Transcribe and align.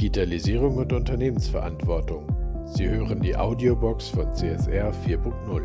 Digitalisierung 0.00 0.78
und 0.78 0.94
Unternehmensverantwortung. 0.94 2.26
Sie 2.64 2.88
hören 2.88 3.20
die 3.20 3.36
Audiobox 3.36 4.08
von 4.08 4.32
CSR 4.32 4.94
4.0. 4.94 5.62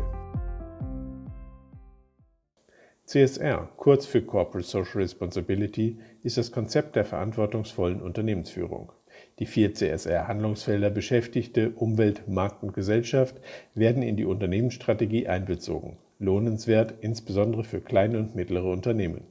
CSR, 3.06 3.70
kurz 3.78 4.04
für 4.04 4.20
Corporate 4.20 4.68
Social 4.68 5.00
Responsibility, 5.00 6.00
ist 6.22 6.36
das 6.36 6.52
Konzept 6.52 6.96
der 6.96 7.06
verantwortungsvollen 7.06 8.02
Unternehmensführung. 8.02 8.92
Die 9.38 9.46
vier 9.46 9.72
CSR-Handlungsfelder 9.72 10.90
Beschäftigte, 10.90 11.70
Umwelt, 11.70 12.28
Markt 12.28 12.62
und 12.62 12.74
Gesellschaft 12.74 13.40
werden 13.74 14.02
in 14.02 14.18
die 14.18 14.26
Unternehmensstrategie 14.26 15.28
einbezogen. 15.28 15.96
Lohnenswert 16.18 16.92
insbesondere 17.00 17.64
für 17.64 17.80
kleine 17.80 18.18
und 18.18 18.34
mittlere 18.34 18.70
Unternehmen. 18.70 19.24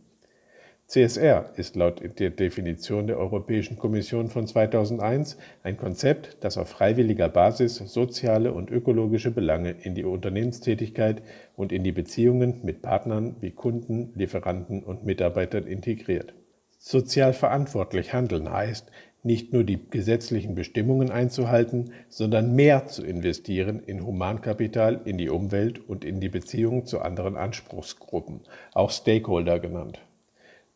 CSR 0.87 1.49
ist 1.55 1.75
laut 1.75 1.99
der 2.19 2.29
Definition 2.29 3.07
der 3.07 3.17
Europäischen 3.17 3.75
Kommission 3.75 4.29
von 4.29 4.45
2001 4.45 5.35
ein 5.63 5.77
Konzept, 5.77 6.37
das 6.41 6.59
auf 6.59 6.69
freiwilliger 6.69 7.27
Basis 7.27 7.77
soziale 7.77 8.53
und 8.53 8.69
ökologische 8.69 9.31
Belange 9.31 9.71
in 9.71 9.95
die 9.95 10.03
Unternehmenstätigkeit 10.03 11.23
und 11.55 11.71
in 11.71 11.83
die 11.83 11.91
Beziehungen 11.91 12.61
mit 12.63 12.83
Partnern 12.83 13.35
wie 13.41 13.49
Kunden, 13.49 14.13
Lieferanten 14.13 14.83
und 14.83 15.05
Mitarbeitern 15.05 15.65
integriert. 15.65 16.35
Sozial 16.77 17.33
verantwortlich 17.33 18.13
handeln 18.13 18.51
heißt, 18.51 18.91
nicht 19.23 19.53
nur 19.53 19.63
die 19.63 19.89
gesetzlichen 19.89 20.53
Bestimmungen 20.53 21.09
einzuhalten, 21.09 21.93
sondern 22.09 22.53
mehr 22.55 22.85
zu 22.85 23.03
investieren 23.03 23.79
in 23.79 24.05
Humankapital, 24.05 25.01
in 25.05 25.17
die 25.17 25.29
Umwelt 25.29 25.79
und 25.89 26.05
in 26.05 26.19
die 26.19 26.29
Beziehungen 26.29 26.85
zu 26.85 27.01
anderen 27.01 27.37
Anspruchsgruppen, 27.37 28.41
auch 28.73 28.91
Stakeholder 28.91 29.59
genannt. 29.59 29.99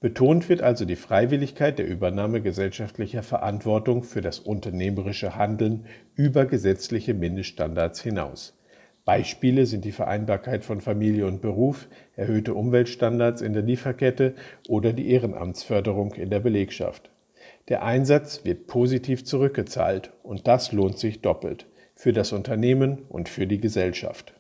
Betont 0.02 0.48
wird 0.48 0.62
also 0.62 0.86
die 0.86 0.96
Freiwilligkeit 0.96 1.78
der 1.78 1.86
Übernahme 1.86 2.42
gesellschaftlicher 2.42 3.22
Verantwortung 3.22 4.04
für 4.04 4.22
das 4.22 4.40
unternehmerische 4.40 5.36
Handeln 5.36 5.88
über 6.16 6.46
gesetzliche 6.46 7.14
Mindeststandards 7.14 8.02
hinaus. 8.02 8.58
Beispiele 9.04 9.66
sind 9.66 9.84
die 9.84 9.92
Vereinbarkeit 9.92 10.64
von 10.64 10.80
Familie 10.80 11.28
und 11.28 11.42
Beruf, 11.42 11.90
erhöhte 12.16 12.54
Umweltstandards 12.54 13.42
in 13.42 13.52
der 13.52 13.64
Lieferkette 13.64 14.36
oder 14.70 14.94
die 14.94 15.10
Ehrenamtsförderung 15.12 16.14
in 16.14 16.30
der 16.30 16.40
Belegschaft. 16.40 17.12
Der 17.68 17.84
Einsatz 17.84 18.46
wird 18.46 18.68
positiv 18.68 19.26
zurückgezahlt 19.26 20.14
und 20.24 20.48
das 20.48 20.72
lohnt 20.72 20.98
sich 20.98 21.22
doppelt 21.22 21.66
für 21.96 22.14
das 22.14 22.32
Unternehmen 22.32 23.00
und 23.10 23.28
für 23.28 23.48
die 23.48 23.60
Gesellschaft. 23.60 24.39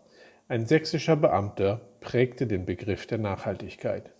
Ein 0.46 0.66
sächsischer 0.66 1.16
Beamter 1.16 1.80
prägte 2.00 2.46
den 2.46 2.64
Begriff 2.64 3.08
der 3.08 3.18
Nachhaltigkeit. 3.18 4.12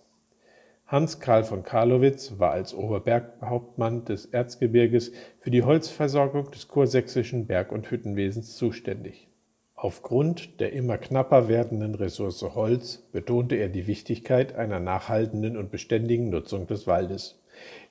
Hans 0.85 1.21
Karl 1.21 1.45
von 1.45 1.63
Karlowitz 1.63 2.39
war 2.39 2.51
als 2.51 2.73
Oberberghauptmann 2.73 4.03
des 4.03 4.25
Erzgebirges 4.25 5.13
für 5.39 5.49
die 5.49 5.63
Holzversorgung 5.63 6.51
des 6.51 6.67
kursächsischen 6.67 7.47
Berg- 7.47 7.71
und 7.71 7.89
Hüttenwesens 7.89 8.57
zuständig. 8.57 9.29
Aufgrund 9.75 10.59
der 10.59 10.73
immer 10.73 10.97
knapper 10.97 11.47
werdenden 11.47 11.95
Ressource 11.95 12.43
Holz 12.53 12.97
betonte 13.13 13.55
er 13.55 13.69
die 13.69 13.87
Wichtigkeit 13.87 14.55
einer 14.55 14.81
nachhaltenden 14.81 15.55
und 15.55 15.71
beständigen 15.71 16.29
Nutzung 16.29 16.67
des 16.67 16.85
Waldes. 16.85 17.39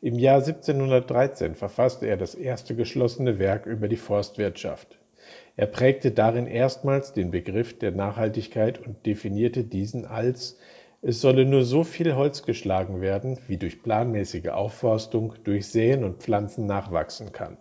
Im 0.00 0.18
Jahr 0.18 0.38
1713 0.38 1.54
verfasste 1.54 2.06
er 2.06 2.16
das 2.16 2.34
erste 2.34 2.74
geschlossene 2.74 3.38
Werk 3.38 3.66
über 3.66 3.88
die 3.88 3.96
Forstwirtschaft. 3.96 4.98
Er 5.56 5.66
prägte 5.66 6.10
darin 6.10 6.46
erstmals 6.46 7.12
den 7.12 7.30
Begriff 7.30 7.78
der 7.78 7.92
Nachhaltigkeit 7.92 8.84
und 8.84 9.04
definierte 9.06 9.64
diesen 9.64 10.06
als 10.06 10.58
es 11.04 11.20
solle 11.20 11.44
nur 11.44 11.64
so 11.64 11.82
viel 11.82 12.14
Holz 12.14 12.44
geschlagen 12.44 13.00
werden, 13.00 13.36
wie 13.48 13.56
durch 13.56 13.82
planmäßige 13.82 14.50
Aufforstung, 14.50 15.34
durch 15.42 15.66
Säen 15.66 16.04
und 16.04 16.22
Pflanzen 16.22 16.66
nachwachsen 16.66 17.32
kann. 17.32 17.56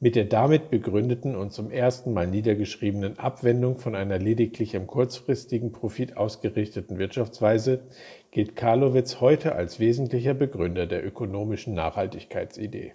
Mit 0.00 0.16
der 0.16 0.24
damit 0.24 0.70
begründeten 0.70 1.36
und 1.36 1.52
zum 1.52 1.70
ersten 1.70 2.12
Mal 2.12 2.26
niedergeschriebenen 2.26 3.18
Abwendung 3.18 3.78
von 3.78 3.94
einer 3.94 4.18
lediglich 4.18 4.74
im 4.74 4.86
kurzfristigen 4.86 5.72
Profit 5.72 6.16
ausgerichteten 6.16 6.98
Wirtschaftsweise 6.98 7.80
gilt 8.30 8.56
Karlowitz 8.56 9.20
heute 9.20 9.54
als 9.54 9.80
wesentlicher 9.80 10.34
Begründer 10.34 10.86
der 10.86 11.06
ökonomischen 11.06 11.74
Nachhaltigkeitsidee. 11.74 12.92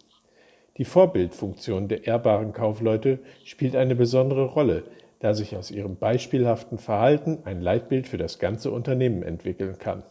Die 0.78 0.86
Vorbildfunktion 0.86 1.88
der 1.88 2.08
ehrbaren 2.08 2.52
Kaufleute 2.52 3.20
spielt 3.46 3.76
eine 3.76 3.96
besondere 3.96 4.46
Rolle, 4.46 4.84
da 5.20 5.34
sich 5.34 5.56
aus 5.56 5.72
ihrem 5.72 5.96
beispielhaften 5.96 6.78
Verhalten 6.78 7.40
ein 7.46 7.62
Leitbild 7.62 8.08
für 8.08 8.18
das 8.18 8.40
ganze 8.40 8.72
Unternehmen 8.72 9.24
entwickeln 9.24 9.78
kann. 9.78 10.04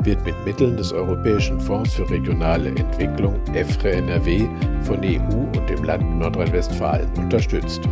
wird 0.03 0.25
mit 0.25 0.35
Mitteln 0.45 0.75
des 0.75 0.91
Europäischen 0.91 1.57
Fonds 1.59 1.93
für 1.93 2.09
regionale 2.09 2.67
Entwicklung 2.69 3.39
EFRE 3.53 3.93
NRW 3.93 4.45
von 4.81 4.99
EU 5.03 5.45
und 5.57 5.69
dem 5.69 5.85
Land 5.85 6.19
Nordrhein-Westfalen 6.19 7.07
unterstützt. 7.17 7.87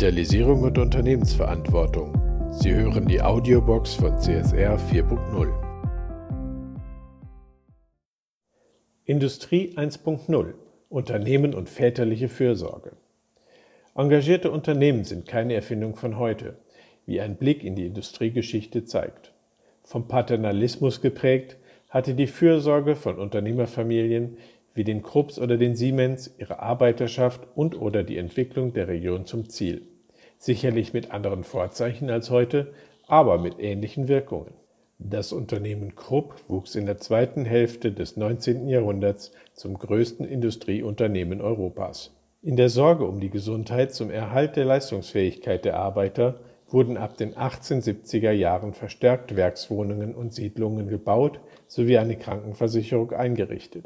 Digitalisierung 0.00 0.62
und 0.62 0.78
Unternehmensverantwortung. 0.78 2.14
Sie 2.52 2.72
hören 2.72 3.06
die 3.06 3.20
Audiobox 3.20 3.92
von 3.92 4.16
CSR 4.16 4.78
4.0. 4.78 5.52
Industrie 9.04 9.74
1.0 9.76 10.54
Unternehmen 10.88 11.52
und 11.52 11.68
väterliche 11.68 12.30
Fürsorge. 12.30 12.92
Engagierte 13.94 14.50
Unternehmen 14.50 15.04
sind 15.04 15.28
keine 15.28 15.52
Erfindung 15.52 15.96
von 15.96 16.16
heute, 16.16 16.56
wie 17.04 17.20
ein 17.20 17.36
Blick 17.36 17.62
in 17.62 17.76
die 17.76 17.84
Industriegeschichte 17.84 18.86
zeigt. 18.86 19.34
Vom 19.82 20.08
Paternalismus 20.08 21.02
geprägt, 21.02 21.58
hatte 21.90 22.14
die 22.14 22.26
Fürsorge 22.26 22.96
von 22.96 23.18
Unternehmerfamilien 23.18 24.38
wie 24.80 24.84
den 24.84 25.02
Krupps 25.02 25.38
oder 25.38 25.58
den 25.58 25.76
Siemens 25.76 26.34
ihre 26.38 26.60
Arbeiterschaft 26.60 27.46
und 27.54 27.78
oder 27.78 28.02
die 28.02 28.16
Entwicklung 28.16 28.72
der 28.72 28.88
Region 28.88 29.26
zum 29.26 29.50
Ziel. 29.50 29.82
Sicherlich 30.38 30.94
mit 30.94 31.10
anderen 31.10 31.44
Vorzeichen 31.44 32.08
als 32.08 32.30
heute, 32.30 32.72
aber 33.06 33.36
mit 33.36 33.60
ähnlichen 33.60 34.08
Wirkungen. 34.08 34.54
Das 34.98 35.34
Unternehmen 35.34 35.96
Krupp 35.96 36.34
wuchs 36.48 36.76
in 36.76 36.86
der 36.86 36.96
zweiten 36.96 37.44
Hälfte 37.44 37.92
des 37.92 38.16
19. 38.16 38.68
Jahrhunderts 38.68 39.32
zum 39.52 39.78
größten 39.78 40.24
Industrieunternehmen 40.24 41.42
Europas. 41.42 42.16
In 42.40 42.56
der 42.56 42.70
Sorge 42.70 43.04
um 43.04 43.20
die 43.20 43.28
Gesundheit 43.28 43.92
zum 43.92 44.08
Erhalt 44.08 44.56
der 44.56 44.64
Leistungsfähigkeit 44.64 45.66
der 45.66 45.76
Arbeiter 45.76 46.40
wurden 46.70 46.96
ab 46.96 47.18
den 47.18 47.34
1870er 47.34 48.30
Jahren 48.30 48.72
verstärkt 48.72 49.36
Werkswohnungen 49.36 50.14
und 50.14 50.32
Siedlungen 50.32 50.88
gebaut 50.88 51.38
sowie 51.66 51.98
eine 51.98 52.16
Krankenversicherung 52.16 53.12
eingerichtet. 53.12 53.84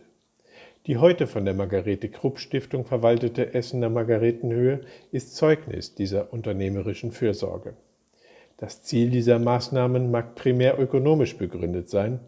Die 0.86 0.98
heute 0.98 1.26
von 1.26 1.46
der 1.46 1.54
Margarete 1.54 2.10
Krupp 2.10 2.38
Stiftung 2.38 2.84
verwaltete 2.84 3.54
Essener 3.54 3.88
Margaretenhöhe 3.88 4.82
ist 5.12 5.34
Zeugnis 5.34 5.94
dieser 5.94 6.30
unternehmerischen 6.30 7.10
Fürsorge. 7.10 7.72
Das 8.58 8.82
Ziel 8.82 9.08
dieser 9.08 9.38
Maßnahmen 9.38 10.10
mag 10.10 10.34
primär 10.34 10.78
ökonomisch 10.78 11.38
begründet 11.38 11.88
sein, 11.88 12.20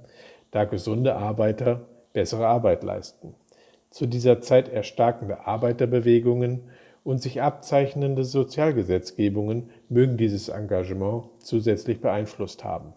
da 0.53 0.65
gesunde 0.65 1.17
Arbeiter 1.17 1.87
bessere 2.15 2.47
Arbeit 2.47 2.83
leisten. 2.83 3.35
Zu 3.91 4.07
dieser 4.07 4.41
Zeit 4.41 4.71
erstarkende 4.71 5.47
Arbeiterbewegungen 5.47 6.63
und 7.05 7.21
sich 7.21 7.43
abzeichnende 7.43 8.25
Sozialgesetzgebungen 8.25 9.69
mögen 9.91 10.17
dieses 10.17 10.49
Engagement 10.49 11.25
zusätzlich 11.41 12.01
beeinflusst 12.01 12.65
haben. 12.65 12.95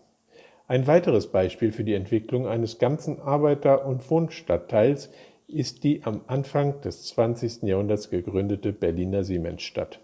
Ein 0.69 0.85
weiteres 0.85 1.27
Beispiel 1.27 1.71
für 1.71 1.83
die 1.83 1.95
Entwicklung 1.95 2.47
eines 2.47 2.77
ganzen 2.77 3.19
Arbeiter- 3.19 3.87
und 3.87 4.09
Wohnstadtteils 4.09 5.09
ist 5.49 5.83
die 5.83 6.01
am 6.03 6.21
Anfang 6.27 6.79
des 6.81 7.07
20. 7.07 7.63
Jahrhunderts 7.63 8.09
gegründete 8.09 8.71
Berliner 8.71 9.23
Siemensstadt. 9.23 9.99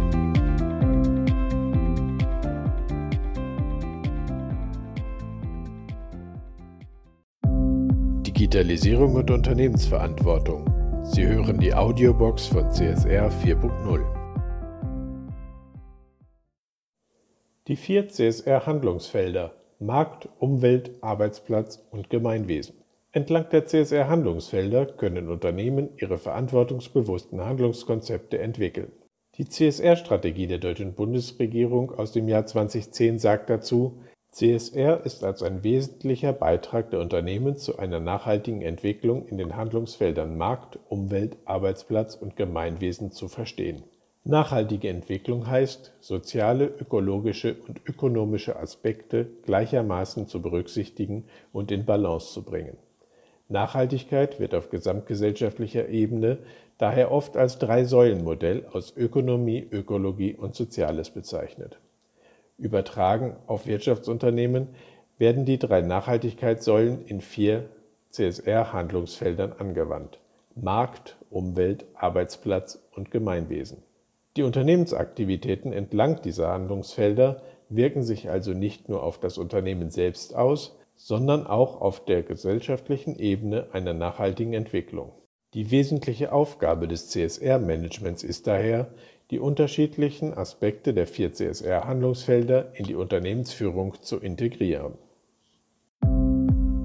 Digitalisierung 8.37 9.15
und 9.15 9.31
Unternehmensverantwortung. 9.31 10.63
Sie 11.03 11.25
hören 11.25 11.59
die 11.59 11.73
Audiobox 11.73 12.45
von 12.45 12.69
CSR 12.69 13.31
4.0. 13.31 14.05
Die 17.67 17.75
vier 17.75 18.07
CSR-Handlungsfelder 18.07 19.55
Markt, 19.79 20.29
Umwelt, 20.37 20.91
Arbeitsplatz 21.01 21.83
und 21.89 22.11
Gemeinwesen. 22.11 22.75
Entlang 23.11 23.49
der 23.49 23.65
CSR-Handlungsfelder 23.65 24.85
können 24.85 25.29
Unternehmen 25.29 25.89
ihre 25.97 26.19
verantwortungsbewussten 26.19 27.43
Handlungskonzepte 27.43 28.37
entwickeln. 28.37 28.91
Die 29.37 29.49
CSR-Strategie 29.49 30.45
der 30.45 30.59
deutschen 30.59 30.93
Bundesregierung 30.93 31.89
aus 31.89 32.11
dem 32.11 32.27
Jahr 32.27 32.45
2010 32.45 33.17
sagt 33.17 33.49
dazu, 33.49 34.03
CSR 34.37 35.03
ist 35.03 35.23
als 35.23 35.41
ein 35.41 35.63
wesentlicher 35.63 36.31
Beitrag 36.31 36.91
der 36.91 36.99
Unternehmen 36.99 37.57
zu 37.57 37.79
einer 37.79 37.99
nachhaltigen 37.99 38.61
Entwicklung 38.61 39.27
in 39.27 39.39
den 39.39 39.55
Handlungsfeldern 39.55 40.37
Markt, 40.37 40.77
Umwelt, 40.89 41.37
Arbeitsplatz 41.45 42.13
und 42.13 42.35
Gemeinwesen 42.35 43.11
zu 43.11 43.29
verstehen. 43.29 43.81
Nachhaltige 44.23 44.89
Entwicklung 44.89 45.47
heißt, 45.47 45.95
soziale, 46.01 46.65
ökologische 46.65 47.55
und 47.67 47.81
ökonomische 47.87 48.57
Aspekte 48.57 49.25
gleichermaßen 49.47 50.27
zu 50.27 50.39
berücksichtigen 50.39 51.23
und 51.51 51.71
in 51.71 51.85
Balance 51.85 52.31
zu 52.31 52.43
bringen. 52.43 52.77
Nachhaltigkeit 53.49 54.39
wird 54.39 54.53
auf 54.53 54.69
gesamtgesellschaftlicher 54.69 55.89
Ebene 55.89 56.37
daher 56.77 57.11
oft 57.11 57.37
als 57.37 57.57
Drei-Säulen-Modell 57.57 58.67
aus 58.71 58.95
Ökonomie, 58.95 59.67
Ökologie 59.71 60.35
und 60.35 60.53
Soziales 60.53 61.09
bezeichnet 61.09 61.79
Übertragen 62.57 63.35
auf 63.45 63.67
Wirtschaftsunternehmen 63.67 64.69
werden 65.17 65.45
die 65.45 65.59
drei 65.59 65.81
Nachhaltigkeitssäulen 65.81 67.05
in 67.05 67.21
vier 67.21 67.69
CSR-Handlungsfeldern 68.09 69.53
angewandt: 69.53 70.19
Markt, 70.55 71.17
Umwelt, 71.29 71.85
Arbeitsplatz 71.93 72.79
und 72.95 73.11
Gemeinwesen. 73.11 73.83
Die 74.37 74.43
Unternehmensaktivitäten 74.43 75.73
entlang 75.73 76.21
dieser 76.21 76.49
Handlungsfelder 76.49 77.41
wirken 77.69 78.03
sich 78.03 78.29
also 78.29 78.53
nicht 78.53 78.89
nur 78.89 79.03
auf 79.03 79.19
das 79.19 79.37
Unternehmen 79.37 79.89
selbst 79.89 80.35
aus, 80.35 80.77
sondern 80.95 81.45
auch 81.45 81.81
auf 81.81 82.05
der 82.05 82.23
gesellschaftlichen 82.23 83.17
Ebene 83.17 83.67
einer 83.71 83.93
nachhaltigen 83.93 84.53
Entwicklung. 84.53 85.11
Die 85.53 85.71
wesentliche 85.71 86.31
Aufgabe 86.33 86.87
des 86.87 87.09
CSR-Managements 87.09 88.23
ist 88.23 88.47
daher, 88.47 88.87
die 89.31 89.39
unterschiedlichen 89.39 90.33
Aspekte 90.33 90.93
der 90.93 91.07
vier 91.07 91.31
CSR-Handlungsfelder 91.33 92.73
in 92.75 92.85
die 92.85 92.95
Unternehmensführung 92.95 93.95
zu 94.01 94.19
integrieren. 94.19 94.93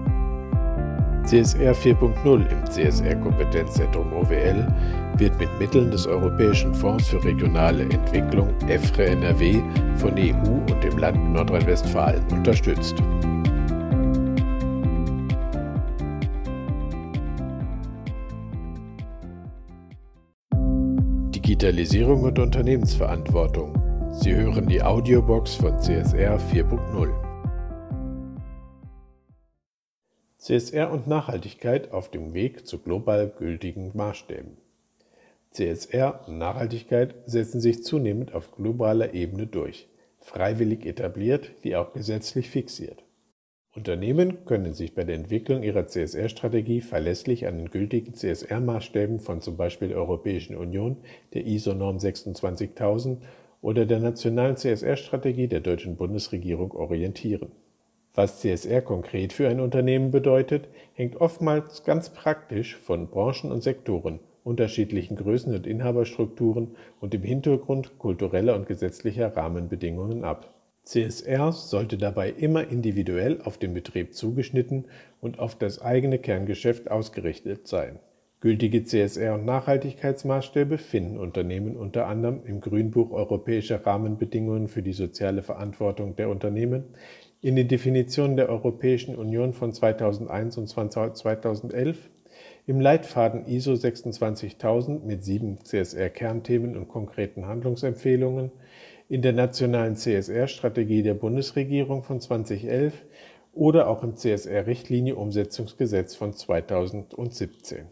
CSR 1.25 1.75
4.0 1.75 2.50
im 2.50 2.66
CSR 2.66 3.16
Kompetenzzentrum 3.16 4.12
OWL 4.12 4.66
wird 5.16 5.38
mit 5.38 5.49
Mitteln 5.59 5.90
des 5.90 6.07
Europäischen 6.07 6.75
Fonds 6.75 7.09
für 7.09 7.25
regionale 7.25 7.85
Entwicklung 7.85 8.54
EFRE 8.69 9.07
NRW 9.07 9.62
von 9.97 10.12
EU 10.19 10.73
und 10.73 10.85
dem 10.85 10.99
Land 10.99 11.33
Nordrhein-Westfalen 11.33 12.26
unterstützt. 12.33 12.97
Digitalisierung 21.61 22.23
und 22.23 22.38
Unternehmensverantwortung. 22.38 23.75
Sie 24.14 24.35
hören 24.35 24.67
die 24.67 24.83
Audiobox 24.83 25.57
von 25.57 25.79
CSR 25.79 26.40
4.0. 26.40 27.12
CSR 30.38 30.90
und 30.90 31.07
Nachhaltigkeit 31.07 31.93
auf 31.93 32.11
dem 32.11 32.33
Weg 32.33 32.67
zu 32.67 32.79
global 32.79 33.29
gültigen 33.29 33.90
Maßstäben. 33.93 34.57
CSR 35.50 36.26
und 36.26 36.38
Nachhaltigkeit 36.38 37.14
setzen 37.26 37.61
sich 37.61 37.85
zunehmend 37.85 38.33
auf 38.33 38.52
globaler 38.52 39.12
Ebene 39.12 39.47
durch, 39.47 39.87
freiwillig 40.19 40.87
etabliert 40.87 41.50
wie 41.61 41.76
auch 41.76 41.93
gesetzlich 41.93 42.49
fixiert. 42.49 43.05
Unternehmen 43.73 44.45
können 44.47 44.75
sich 44.75 44.97
bei 44.97 45.05
der 45.05 45.15
Entwicklung 45.15 45.62
ihrer 45.62 45.87
CSR-Strategie 45.87 46.81
verlässlich 46.81 47.47
an 47.47 47.57
den 47.57 47.71
gültigen 47.71 48.15
CSR-Maßstäben 48.15 49.21
von 49.21 49.41
zum 49.41 49.57
Beispiel 49.57 49.89
der 49.89 49.99
Europäischen 49.99 50.57
Union, 50.57 50.97
der 51.35 51.47
ISO-Norm 51.47 52.00
26000 52.00 53.23
oder 53.62 53.87
der 53.87 54.00
nationalen 54.00 54.57
CSR-Strategie 54.57 55.47
der 55.47 55.61
deutschen 55.61 55.95
Bundesregierung 55.95 56.73
orientieren. 56.73 57.53
Was 58.12 58.41
CSR 58.41 58.83
konkret 58.83 59.33
für 59.33 59.49
ein 59.49 59.61
Unternehmen 59.61 60.11
bedeutet, 60.11 60.67
hängt 60.95 61.21
oftmals 61.21 61.85
ganz 61.85 62.11
praktisch 62.11 62.75
von 62.77 63.07
Branchen 63.07 63.53
und 63.53 63.62
Sektoren, 63.62 64.19
unterschiedlichen 64.43 65.15
Größen 65.15 65.55
und 65.55 65.69
Inhaberstrukturen 65.69 66.75
und 67.00 67.15
im 67.15 67.23
Hintergrund 67.23 67.99
kultureller 67.99 68.57
und 68.57 68.67
gesetzlicher 68.67 69.37
Rahmenbedingungen 69.37 70.25
ab. 70.25 70.60
CSR 70.84 71.52
sollte 71.52 71.99
dabei 71.99 72.30
immer 72.30 72.68
individuell 72.68 73.40
auf 73.42 73.58
den 73.58 73.75
Betrieb 73.75 74.14
zugeschnitten 74.14 74.87
und 75.20 75.38
auf 75.38 75.54
das 75.54 75.80
eigene 75.80 76.18
Kerngeschäft 76.18 76.90
ausgerichtet 76.90 77.68
sein. 77.68 77.99
Gültige 78.40 78.78
CSR- 78.78 79.34
und 79.34 79.44
Nachhaltigkeitsmaßstäbe 79.44 80.78
finden 80.78 81.18
Unternehmen 81.18 81.76
unter 81.76 82.06
anderem 82.06 82.40
im 82.46 82.62
Grünbuch 82.62 83.10
Europäischer 83.10 83.84
Rahmenbedingungen 83.84 84.68
für 84.68 84.82
die 84.82 84.94
soziale 84.94 85.42
Verantwortung 85.42 86.16
der 86.16 86.30
Unternehmen, 86.30 86.84
in 87.42 87.54
den 87.54 87.68
Definitionen 87.68 88.37
der 88.37 88.49
Europäischen 88.49 89.16
Union 89.16 89.52
von 89.52 89.75
2001 89.75 90.56
und 90.56 90.68
2011, 90.68 92.08
im 92.66 92.80
Leitfaden 92.80 93.46
ISO 93.46 93.76
26000 93.76 95.04
mit 95.04 95.22
sieben 95.22 95.58
CSR-Kernthemen 95.62 96.76
und 96.76 96.88
konkreten 96.88 97.46
Handlungsempfehlungen, 97.46 98.52
in 99.11 99.21
der 99.23 99.33
nationalen 99.33 99.97
CSR-Strategie 99.97 101.02
der 101.02 101.14
Bundesregierung 101.14 102.05
von 102.05 102.21
2011 102.21 102.95
oder 103.52 103.88
auch 103.88 104.05
im 104.05 104.14
CSR-Richtlinie-Umsetzungsgesetz 104.14 106.14
von 106.14 106.33
2017. 106.33 107.87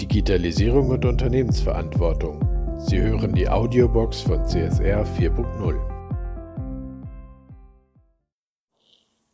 Digitalisierung 0.00 0.88
und 0.88 1.04
Unternehmensverantwortung. 1.04 2.40
Sie 2.78 2.98
hören 2.98 3.34
die 3.34 3.46
Audiobox 3.46 4.22
von 4.22 4.42
CSR 4.46 5.04
4.0. 5.04 5.91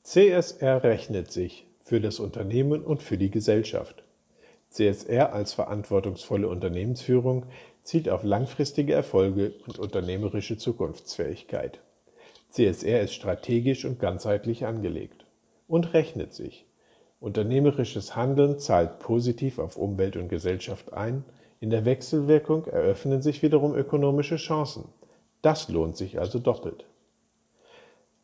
CSR 0.09 0.85
rechnet 0.85 1.31
sich 1.31 1.67
für 1.85 2.01
das 2.01 2.19
Unternehmen 2.19 2.83
und 2.83 3.03
für 3.03 3.19
die 3.19 3.31
Gesellschaft. 3.31 4.05
CSR 4.71 5.35
als 5.35 5.53
verantwortungsvolle 5.53 6.49
Unternehmensführung 6.49 7.45
zielt 7.83 8.09
auf 8.09 8.25
langfristige 8.25 8.95
Erfolge 8.95 9.53
und 9.67 9.79
unternehmerische 9.79 10.57
Zukunftsfähigkeit. 10.57 11.81
CSR 12.49 13.03
ist 13.03 13.13
strategisch 13.13 13.85
und 13.85 14.01
ganzheitlich 14.01 14.65
angelegt 14.65 15.27
und 15.67 15.93
rechnet 15.93 16.33
sich. 16.33 16.65
Unternehmerisches 17.21 18.17
Handeln 18.17 18.59
zahlt 18.59 19.01
positiv 19.01 19.59
auf 19.59 19.77
Umwelt 19.77 20.17
und 20.17 20.31
Gesellschaft 20.31 20.95
ein, 20.95 21.23
in 21.61 21.69
der 21.69 21.85
Wechselwirkung 21.85 22.65
eröffnen 22.65 23.21
sich 23.21 23.43
wiederum 23.43 23.75
ökonomische 23.75 24.37
Chancen. 24.37 24.85
Das 25.43 25.69
lohnt 25.69 25.99
sich 25.99 26.19
also 26.19 26.39
doppelt. 26.39 26.88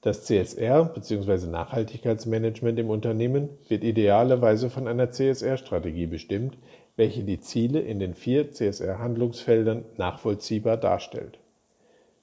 Das 0.04 0.22
CSR 0.24 0.84
bzw. 0.84 1.46
Nachhaltigkeitsmanagement 1.46 2.78
im 2.78 2.90
Unternehmen 2.90 3.48
wird 3.68 3.82
idealerweise 3.82 4.68
von 4.68 4.86
einer 4.86 5.10
CSR-Strategie 5.10 6.06
bestimmt, 6.06 6.58
welche 6.94 7.24
die 7.24 7.40
Ziele 7.40 7.80
in 7.80 8.00
den 8.00 8.12
vier 8.12 8.50
CSR-Handlungsfeldern 8.50 9.86
nachvollziehbar 9.96 10.76
darstellt. 10.76 11.38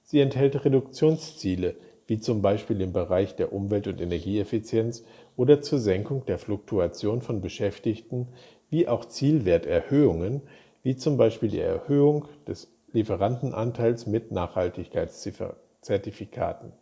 Sie 0.03 0.19
enthält 0.19 0.63
Reduktionsziele, 0.63 1.73
wie 2.05 2.19
zum 2.19 2.43
Beispiel 2.43 2.79
im 2.81 2.93
Bereich 2.93 3.35
der 3.35 3.51
Umwelt- 3.51 3.87
und 3.87 3.99
Energieeffizienz 3.99 5.03
oder 5.35 5.63
zur 5.63 5.79
Senkung 5.79 6.23
der 6.27 6.37
Fluktuation 6.37 7.23
von 7.23 7.41
Beschäftigten, 7.41 8.27
wie 8.69 8.87
auch 8.87 9.05
Zielwerterhöhungen, 9.05 10.43
wie 10.83 10.97
zum 10.97 11.17
Beispiel 11.17 11.49
die 11.49 11.61
Erhöhung 11.61 12.27
des 12.47 12.71
Lieferantenanteils 12.93 14.05
mit 14.05 14.31
Nachhaltigkeitszertifikaten. 14.31 16.73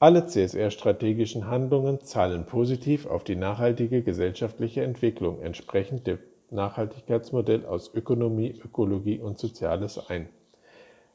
Alle 0.00 0.26
CSR-strategischen 0.26 1.48
Handlungen 1.48 2.00
zahlen 2.02 2.46
positiv 2.46 3.06
auf 3.06 3.24
die 3.24 3.34
nachhaltige 3.34 4.02
gesellschaftliche 4.02 4.84
Entwicklung 4.84 5.42
entsprechend 5.42 6.06
dem 6.06 6.18
Nachhaltigkeitsmodell 6.50 7.66
aus 7.66 7.92
Ökonomie, 7.92 8.54
Ökologie 8.64 9.18
und 9.18 9.40
Soziales 9.40 9.98
ein. 10.08 10.28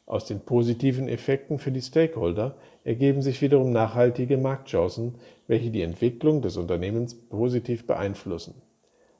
Aus 0.06 0.26
den 0.26 0.42
positiven 0.42 1.08
Effekten 1.08 1.60
für 1.60 1.72
die 1.72 1.82
Stakeholder 1.82 2.58
ergeben 2.84 3.22
sich 3.22 3.42
wiederum 3.42 3.72
nachhaltige 3.72 4.38
Marktchancen, 4.38 5.16
welche 5.48 5.70
die 5.70 5.82
Entwicklung 5.82 6.42
des 6.42 6.58
Unternehmens 6.58 7.16
positiv 7.16 7.88
beeinflussen. 7.88 8.62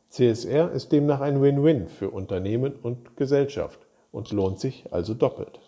CSR 0.10 0.74
ist 0.74 0.92
demnach 0.92 1.22
ein 1.22 1.42
Win-Win 1.42 1.88
für 1.88 2.10
Unternehmen 2.10 2.74
und 2.74 3.16
Gesellschaft 3.16 3.80
und 4.12 4.30
lohnt 4.34 4.60
sich 4.60 4.92
also 4.92 5.14
doppelt. 5.14 5.62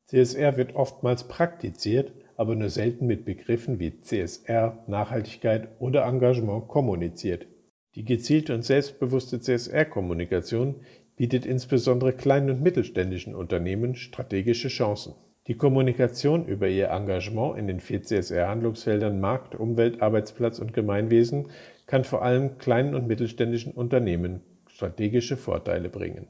CSR 0.05 0.55
wird 0.55 0.75
oftmals 0.75 1.27
praktiziert, 1.27 2.13
aber 2.37 2.55
nur 2.55 2.69
selten 2.69 3.05
mit 3.05 3.25
Begriffen 3.25 3.79
wie 3.79 3.99
CSR, 3.99 4.81
Nachhaltigkeit 4.87 5.67
oder 5.79 6.05
Engagement 6.05 6.69
kommuniziert. 6.69 7.47
Die 7.95 8.05
gezielte 8.05 8.55
und 8.55 8.63
selbstbewusste 8.63 9.39
CSR-Kommunikation 9.39 10.75
bietet 11.15 11.45
insbesondere 11.45 12.13
kleinen 12.13 12.49
und 12.49 12.61
mittelständischen 12.63 13.35
Unternehmen 13.35 13.95
strategische 13.95 14.69
Chancen. 14.69 15.13
Die 15.45 15.55
Kommunikation 15.55 16.47
über 16.47 16.67
ihr 16.67 16.89
Engagement 16.89 17.59
in 17.59 17.67
den 17.67 17.79
vier 17.79 18.01
CSR-Handlungsfeldern 18.01 19.19
Markt, 19.19 19.53
Umwelt, 19.53 20.01
Arbeitsplatz 20.01 20.57
und 20.57 20.73
Gemeinwesen 20.73 21.49
kann 21.85 22.03
vor 22.03 22.23
allem 22.23 22.57
kleinen 22.57 22.95
und 22.95 23.07
mittelständischen 23.07 23.73
Unternehmen 23.73 24.41
strategische 24.67 25.37
Vorteile 25.37 25.89
bringen. 25.89 26.27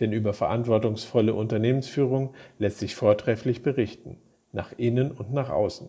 Denn 0.00 0.12
über 0.12 0.34
verantwortungsvolle 0.34 1.32
Unternehmensführung 1.32 2.34
lässt 2.58 2.80
sich 2.80 2.94
vortrefflich 2.94 3.62
berichten, 3.62 4.18
nach 4.52 4.72
innen 4.76 5.12
und 5.12 5.32
nach 5.32 5.48
außen. 5.48 5.88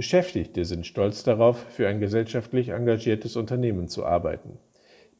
Beschäftigte 0.00 0.64
sind 0.64 0.86
stolz 0.86 1.24
darauf, 1.24 1.58
für 1.58 1.86
ein 1.86 2.00
gesellschaftlich 2.00 2.70
engagiertes 2.70 3.36
Unternehmen 3.36 3.86
zu 3.86 4.06
arbeiten. 4.06 4.56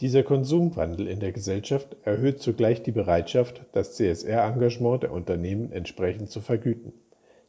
Dieser 0.00 0.22
Konsumwandel 0.22 1.08
in 1.08 1.18
der 1.18 1.32
Gesellschaft 1.32 1.96
erhöht 2.04 2.40
zugleich 2.40 2.84
die 2.84 2.92
Bereitschaft, 2.92 3.62
das 3.72 3.96
CSR-Engagement 3.96 5.02
der 5.02 5.12
Unternehmen 5.12 5.72
entsprechend 5.72 6.30
zu 6.30 6.40
vergüten. 6.40 6.92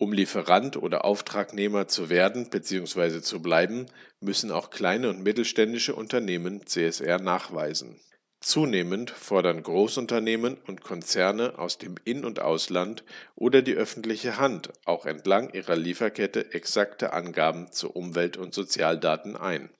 Um 0.00 0.12
Lieferant 0.12 0.76
oder 0.76 1.04
Auftragnehmer 1.04 1.88
zu 1.88 2.08
werden 2.08 2.50
bzw. 2.50 3.20
zu 3.20 3.42
bleiben, 3.42 3.86
müssen 4.20 4.52
auch 4.52 4.70
kleine 4.70 5.10
und 5.10 5.24
mittelständische 5.24 5.96
Unternehmen 5.96 6.64
CSR 6.64 7.18
nachweisen. 7.18 8.00
Zunehmend 8.40 9.10
fordern 9.10 9.60
Großunternehmen 9.60 10.56
und 10.68 10.82
Konzerne 10.82 11.58
aus 11.58 11.78
dem 11.78 11.96
In- 12.04 12.24
und 12.24 12.38
Ausland 12.38 13.02
oder 13.34 13.60
die 13.60 13.74
öffentliche 13.74 14.38
Hand 14.38 14.72
auch 14.84 15.04
entlang 15.04 15.52
ihrer 15.52 15.74
Lieferkette 15.74 16.54
exakte 16.54 17.12
Angaben 17.12 17.72
zu 17.72 17.90
Umwelt- 17.90 18.36
und 18.36 18.54
Sozialdaten 18.54 19.36
ein. 19.36 19.70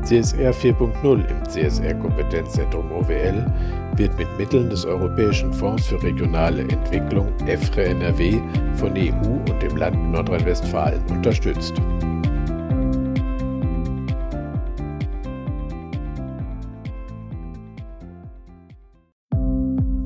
CSR 0.08 0.54
4.0 0.54 1.30
im 1.30 1.50
CSR 1.50 1.94
Kompetenzzentrum 1.96 2.90
OWL 2.94 3.46
wird 3.98 4.18
mit 4.18 4.38
Mitteln 4.38 4.70
des 4.70 4.86
Europäischen 4.86 5.52
Fonds 5.52 5.88
für 5.88 6.02
regionale 6.02 6.62
Entwicklung 6.62 7.28
EFRE 7.46 7.88
NRW 7.88 8.40
von 8.76 8.94
EU 8.96 9.52
und 9.52 9.62
dem 9.62 9.76
Land 9.76 9.98
Nordrhein-Westfalen 10.14 11.04
unterstützt. 11.10 11.74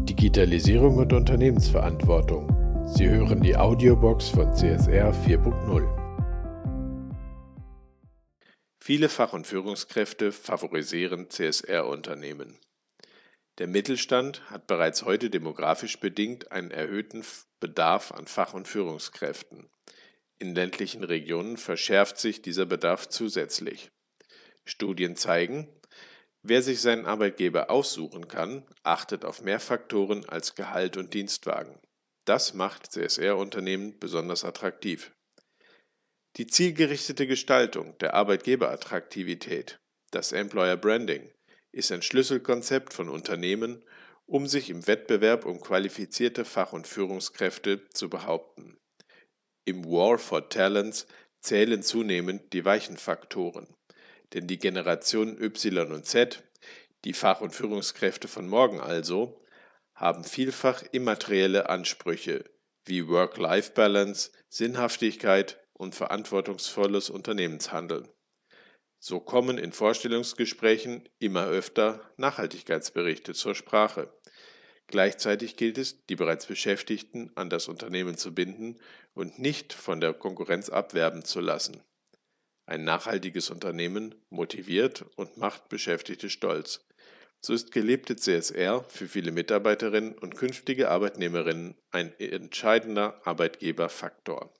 Digitalisierung 0.09 0.97
und 0.97 1.13
Unternehmensverantwortung. 1.13 2.47
Sie 2.87 3.07
hören 3.07 3.41
die 3.41 3.55
Audiobox 3.55 4.29
von 4.29 4.51
CSR 4.51 5.13
4.0. 5.27 6.00
Viele 8.91 9.07
Fach- 9.07 9.31
und 9.31 9.47
Führungskräfte 9.47 10.33
favorisieren 10.33 11.29
CSR-Unternehmen. 11.29 12.59
Der 13.57 13.67
Mittelstand 13.67 14.49
hat 14.49 14.67
bereits 14.67 15.05
heute 15.05 15.29
demografisch 15.29 15.97
bedingt 16.01 16.51
einen 16.51 16.71
erhöhten 16.71 17.23
Bedarf 17.61 18.11
an 18.11 18.27
Fach- 18.27 18.53
und 18.53 18.67
Führungskräften. 18.67 19.69
In 20.39 20.55
ländlichen 20.55 21.05
Regionen 21.05 21.55
verschärft 21.55 22.17
sich 22.17 22.41
dieser 22.41 22.65
Bedarf 22.65 23.07
zusätzlich. 23.07 23.91
Studien 24.65 25.15
zeigen, 25.15 25.69
wer 26.43 26.61
sich 26.61 26.81
seinen 26.81 27.05
Arbeitgeber 27.05 27.69
aussuchen 27.69 28.27
kann, 28.27 28.67
achtet 28.83 29.23
auf 29.23 29.41
mehr 29.41 29.61
Faktoren 29.61 30.27
als 30.27 30.53
Gehalt 30.53 30.97
und 30.97 31.13
Dienstwagen. 31.13 31.79
Das 32.25 32.53
macht 32.55 32.91
CSR-Unternehmen 32.91 33.97
besonders 33.99 34.43
attraktiv. 34.43 35.13
Die 36.37 36.47
zielgerichtete 36.47 37.27
Gestaltung 37.27 37.97
der 37.97 38.13
Arbeitgeberattraktivität, 38.13 39.79
das 40.11 40.31
Employer 40.31 40.77
Branding, 40.77 41.29
ist 41.73 41.91
ein 41.91 42.01
Schlüsselkonzept 42.01 42.93
von 42.93 43.09
Unternehmen, 43.09 43.83
um 44.25 44.47
sich 44.47 44.69
im 44.69 44.87
Wettbewerb 44.87 45.45
um 45.45 45.59
qualifizierte 45.59 46.45
Fach- 46.45 46.71
und 46.71 46.87
Führungskräfte 46.87 47.89
zu 47.89 48.09
behaupten. 48.09 48.77
Im 49.65 49.83
War 49.85 50.17
for 50.17 50.47
Talents 50.47 51.05
zählen 51.41 51.83
zunehmend 51.83 52.53
die 52.53 52.63
weichen 52.63 52.95
Faktoren, 52.95 53.67
denn 54.33 54.47
die 54.47 54.57
Generationen 54.57 55.41
Y 55.41 55.91
und 55.91 56.05
Z, 56.05 56.43
die 57.03 57.13
Fach- 57.13 57.41
und 57.41 57.53
Führungskräfte 57.53 58.29
von 58.29 58.47
morgen 58.47 58.79
also, 58.79 59.41
haben 59.95 60.23
vielfach 60.23 60.81
immaterielle 60.91 61.69
Ansprüche 61.69 62.45
wie 62.85 63.07
Work-Life-Balance, 63.07 64.31
Sinnhaftigkeit, 64.49 65.60
und 65.81 65.95
verantwortungsvolles 65.95 67.09
Unternehmenshandeln. 67.09 68.07
So 68.99 69.19
kommen 69.19 69.57
in 69.57 69.71
Vorstellungsgesprächen 69.71 71.09
immer 71.17 71.47
öfter 71.47 72.07
Nachhaltigkeitsberichte 72.17 73.33
zur 73.33 73.55
Sprache. 73.55 74.13
Gleichzeitig 74.85 75.55
gilt 75.55 75.79
es, 75.79 76.05
die 76.05 76.15
bereits 76.15 76.45
Beschäftigten 76.45 77.31
an 77.33 77.49
das 77.49 77.67
Unternehmen 77.67 78.15
zu 78.15 78.35
binden 78.35 78.79
und 79.15 79.39
nicht 79.39 79.73
von 79.73 79.99
der 79.99 80.13
Konkurrenz 80.13 80.69
abwerben 80.69 81.25
zu 81.25 81.39
lassen. 81.39 81.81
Ein 82.67 82.83
nachhaltiges 82.83 83.49
Unternehmen 83.49 84.13
motiviert 84.29 85.05
und 85.15 85.37
macht 85.37 85.67
Beschäftigte 85.67 86.29
stolz. 86.29 86.85
So 87.43 87.53
ist 87.53 87.71
gelebte 87.71 88.15
CSR 88.15 88.83
für 88.87 89.07
viele 89.07 89.31
Mitarbeiterinnen 89.31 90.13
und 90.13 90.35
künftige 90.35 90.91
Arbeitnehmerinnen 90.91 91.75
ein 91.89 92.13
entscheidender 92.19 93.19
Arbeitgeberfaktor. 93.25 94.53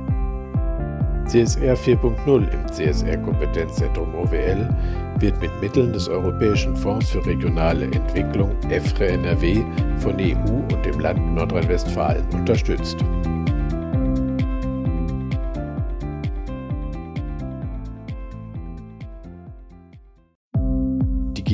CSR 1.26 1.76
4.0 1.76 2.50
im 2.50 2.66
CSR-Kompetenzzentrum 2.72 4.14
OWL 4.14 4.70
wird 5.18 5.38
mit 5.42 5.50
Mitteln 5.60 5.92
des 5.92 6.08
Europäischen 6.08 6.74
Fonds 6.74 7.10
für 7.10 7.26
regionale 7.26 7.84
Entwicklung 7.84 8.56
EFRE 8.70 9.08
NRW 9.08 9.62
von 9.98 10.18
EU 10.18 10.62
und 10.74 10.86
dem 10.86 10.98
Land 10.98 11.20
Nordrhein-Westfalen 11.34 12.24
unterstützt. 12.32 12.96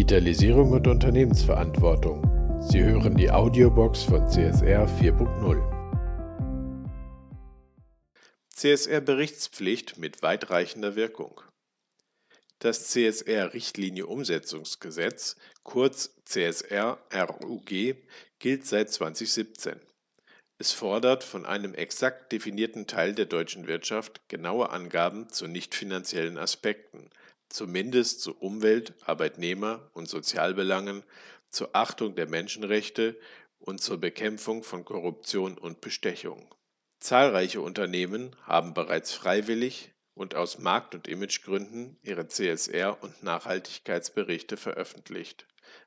Digitalisierung 0.08 0.72
und 0.72 0.86
Unternehmensverantwortung. 0.86 2.62
Sie 2.62 2.82
hören 2.82 3.14
die 3.14 3.30
Audiobox 3.30 4.04
von 4.04 4.26
CSR 4.26 4.88
4.0. 4.88 5.60
CSR-Berichtspflicht 8.48 9.98
mit 9.98 10.22
weitreichender 10.22 10.96
Wirkung. 10.96 11.42
Das 12.58 12.88
CSR-Richtlinie-Umsetzungsgesetz, 12.88 15.36
kurz 15.62 16.14
CSR-RUG, 16.24 17.96
gilt 18.38 18.64
seit 18.64 18.90
2017. 18.90 19.78
Es 20.56 20.72
fordert 20.72 21.22
von 21.22 21.44
einem 21.44 21.74
exakt 21.74 22.32
definierten 22.32 22.86
Teil 22.86 23.14
der 23.14 23.26
deutschen 23.26 23.66
Wirtschaft 23.66 24.26
genaue 24.30 24.70
Angaben 24.70 25.28
zu 25.28 25.48
nicht 25.48 25.74
finanziellen 25.74 26.38
Aspekten, 26.38 27.10
zumindest 27.48 28.20
zu 28.20 28.36
Umwelt-, 28.36 28.94
Arbeitnehmer- 29.04 29.90
und 29.94 30.08
Sozialbelangen, 30.08 31.02
zur 31.50 31.74
Achtung 31.74 32.14
der 32.14 32.28
Menschenrechte 32.28 33.18
und 33.58 33.80
zur 33.80 33.98
Bekämpfung 33.98 34.62
von 34.62 34.84
Korruption 34.84 35.56
und 35.56 35.80
Bestechung. 35.80 36.54
Zahlreiche 37.00 37.60
Unternehmen 37.60 38.34
haben 38.42 38.74
bereits 38.74 39.12
freiwillig 39.12 39.92
und 40.14 40.34
aus 40.34 40.58
Markt- 40.58 40.96
und 40.96 41.06
Imagegründen 41.06 41.96
ihre 42.02 42.22
CSR- 42.22 42.98
und 43.00 43.22
Nachhaltigkeitsberichte 43.22 44.56
veröffentlicht, 44.56 45.46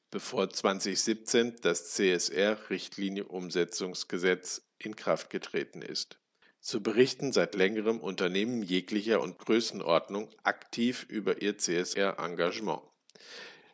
bevor 0.09 0.49
2017 0.49 1.57
das 1.61 1.91
CSR-Richtlinie-Umsetzungsgesetz 1.91 4.61
in 4.77 4.95
Kraft 4.95 5.29
getreten 5.29 5.81
ist. 5.81 6.20
So 6.63 6.79
berichten 6.79 7.33
seit 7.33 7.55
längerem 7.55 7.99
Unternehmen 7.99 8.61
jeglicher 8.61 9.19
und 9.19 9.39
Größenordnung 9.39 10.29
aktiv 10.43 11.07
über 11.09 11.41
ihr 11.41 11.57
CSR-Engagement. 11.57 12.83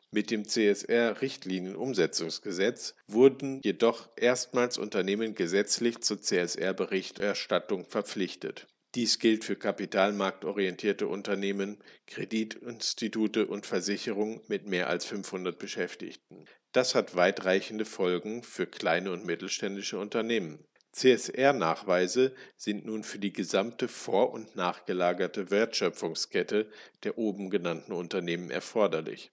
Mit 0.09 0.31
dem 0.31 0.47
CSR-Richtlinienumsetzungsgesetz 0.47 2.95
wurden 3.07 3.59
jedoch 3.61 4.07
erstmals 4.15 4.77
Unternehmen 4.77 5.35
gesetzlich 5.35 5.99
zur 5.99 6.21
CSR-Berichterstattung 6.21 7.85
verpflichtet. 7.85 8.67
Dies 8.95 9.19
gilt 9.19 9.43
für 9.43 9.57
kapitalmarktorientierte 9.57 11.07
Unternehmen, 11.07 11.83
Kreditinstitute 12.07 13.47
und 13.47 13.65
Versicherungen 13.65 14.39
mit 14.47 14.65
mehr 14.65 14.87
als 14.87 15.03
500 15.03 15.59
Beschäftigten. 15.59 16.45
Das 16.71 16.95
hat 16.95 17.17
weitreichende 17.17 17.83
Folgen 17.83 18.43
für 18.43 18.65
kleine 18.65 19.11
und 19.11 19.25
mittelständische 19.25 19.99
Unternehmen. 19.99 20.63
CSR-Nachweise 20.97 22.33
sind 22.55 22.85
nun 22.85 23.03
für 23.03 23.19
die 23.19 23.33
gesamte 23.33 23.87
vor- 23.87 24.31
und 24.31 24.55
nachgelagerte 24.55 25.51
Wertschöpfungskette 25.51 26.69
der 27.03 27.17
oben 27.17 27.49
genannten 27.49 27.93
Unternehmen 27.93 28.49
erforderlich 28.49 29.31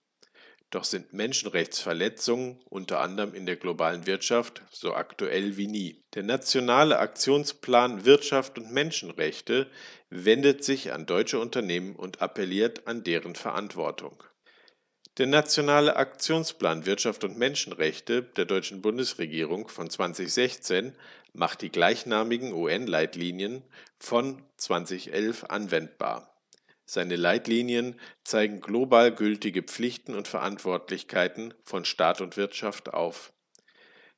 Doch 0.75 0.83
sind 0.83 1.13
Menschenrechtsverletzungen, 1.13 2.61
unter 2.65 2.99
anderem 2.99 3.33
in 3.33 3.45
der 3.45 3.55
globalen 3.55 4.05
Wirtschaft, 4.07 4.61
so 4.71 4.93
aktuell 4.93 5.55
wie 5.55 5.67
nie. 5.67 6.03
Der 6.15 6.23
Nationale 6.23 6.99
Aktionsplan 6.99 8.03
Wirtschaft 8.03 8.57
und 8.57 8.73
Menschenrechte 8.73 9.67
wendet 10.09 10.65
sich 10.65 10.91
an 10.91 11.05
deutsche 11.05 11.39
Unternehmen 11.39 11.95
und 11.95 12.21
appelliert 12.21 12.87
an 12.87 13.05
deren 13.05 13.35
Verantwortung. 13.35 14.21
Der 15.17 15.27
Nationale 15.27 15.95
Aktionsplan 15.95 16.85
Wirtschaft 16.85 17.23
und 17.23 17.37
Menschenrechte 17.37 18.23
der 18.23 18.43
deutschen 18.43 18.81
Bundesregierung 18.81 19.69
von 19.69 19.89
2016 19.89 20.93
macht 21.31 21.61
die 21.61 21.71
gleichnamigen 21.71 22.51
UN-Leitlinien 22.51 23.63
von 23.97 24.43
2011 24.57 25.45
anwendbar. 25.45 26.34
Seine 26.85 27.15
Leitlinien 27.15 27.99
zeigen 28.23 28.61
global 28.61 29.13
gültige 29.13 29.63
Pflichten 29.63 30.13
und 30.13 30.27
Verantwortlichkeiten 30.27 31.53
von 31.63 31.83
Staat 31.83 32.21
und 32.21 32.37
Wirtschaft 32.37 32.93
auf. 32.93 33.33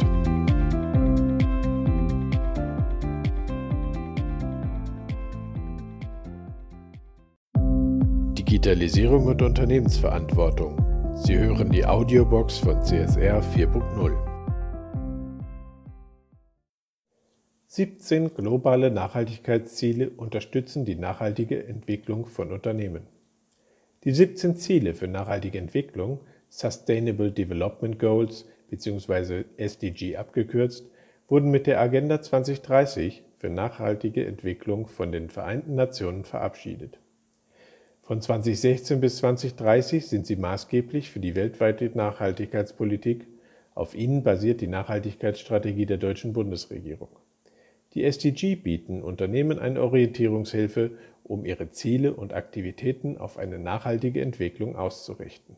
Digitalisierung 8.63 9.25
und 9.25 9.41
Unternehmensverantwortung. 9.41 10.77
Sie 11.17 11.37
hören 11.37 11.69
die 11.69 11.85
Audiobox 11.85 12.59
von 12.59 12.81
CSR 12.81 13.43
4.0. 13.43 14.15
17 17.67 18.33
globale 18.33 18.89
Nachhaltigkeitsziele 18.89 20.11
unterstützen 20.11 20.85
die 20.85 20.95
nachhaltige 20.95 21.67
Entwicklung 21.67 22.25
von 22.25 22.53
Unternehmen. 22.53 23.05
Die 24.05 24.13
17 24.13 24.55
Ziele 24.55 24.93
für 24.93 25.09
nachhaltige 25.09 25.57
Entwicklung, 25.57 26.21
Sustainable 26.47 27.33
Development 27.33 27.99
Goals, 27.99 28.45
bzw. 28.69 29.43
SDG 29.57 30.15
abgekürzt, 30.15 30.85
wurden 31.27 31.51
mit 31.51 31.67
der 31.67 31.81
Agenda 31.81 32.21
2030 32.21 33.23
für 33.39 33.49
nachhaltige 33.49 34.25
Entwicklung 34.25 34.87
von 34.87 35.11
den 35.11 35.29
Vereinten 35.29 35.75
Nationen 35.75 36.23
verabschiedet. 36.23 37.02
Von 38.03 38.19
2016 38.19 38.99
bis 38.99 39.17
2030 39.17 40.07
sind 40.07 40.27
sie 40.27 40.35
maßgeblich 40.35 41.09
für 41.09 41.21
die 41.21 41.35
weltweite 41.35 41.89
Nachhaltigkeitspolitik. 41.93 43.27
Auf 43.75 43.95
ihnen 43.95 44.23
basiert 44.23 44.59
die 44.59 44.67
Nachhaltigkeitsstrategie 44.67 45.85
der 45.85 45.97
deutschen 45.97 46.33
Bundesregierung. 46.33 47.07
Die 47.93 48.03
SDG 48.03 48.55
bieten 48.55 49.01
Unternehmen 49.01 49.57
eine 49.57 49.81
Orientierungshilfe, 49.81 50.91
um 51.23 51.45
ihre 51.45 51.71
Ziele 51.71 52.13
und 52.13 52.33
Aktivitäten 52.33 53.17
auf 53.17 53.37
eine 53.37 53.57
nachhaltige 53.57 54.21
Entwicklung 54.21 54.75
auszurichten. 54.75 55.55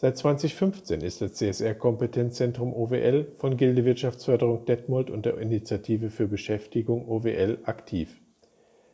Seit 0.00 0.16
2015 0.16 1.00
ist 1.00 1.22
das 1.22 1.32
CSR-Kompetenzzentrum 1.32 2.72
OWL 2.72 3.32
von 3.36 3.56
Gilde 3.56 3.84
Wirtschaftsförderung 3.84 4.64
Detmold 4.64 5.10
und 5.10 5.26
der 5.26 5.38
Initiative 5.38 6.10
für 6.10 6.28
Beschäftigung 6.28 7.08
OWL 7.08 7.58
aktiv. 7.64 8.20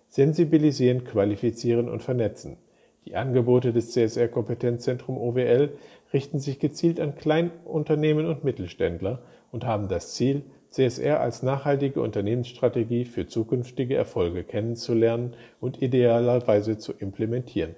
Sensibilisieren, 0.09 1.05
qualifizieren 1.05 1.91
und 1.91 2.03
vernetzen. 2.03 2.57
Die 3.05 3.17
Angebote 3.17 3.75
des 3.75 3.91
CSR-Kompetenzzentrum 3.91 5.19
OWL 5.19 5.77
richten 6.15 6.39
sich 6.39 6.59
gezielt 6.59 6.99
an 6.99 7.17
Kleinunternehmen 7.17 8.25
und 8.25 8.43
Mittelständler 8.43 9.21
und 9.53 9.67
haben 9.67 9.89
das 9.89 10.15
Ziel, 10.15 10.45
CSR 10.71 11.21
als 11.21 11.43
nachhaltige 11.43 12.01
Unternehmensstrategie 12.01 13.05
für 13.05 13.27
zukünftige 13.27 13.95
Erfolge 13.95 14.43
kennenzulernen 14.43 15.35
und 15.61 15.83
idealerweise 15.83 16.79
zu 16.79 16.95
implementieren. 16.95 17.75